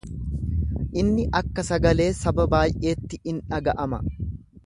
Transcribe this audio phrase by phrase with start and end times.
[1.01, 4.01] Inni akka sagalee saba baay’eetti in dhaga’ama.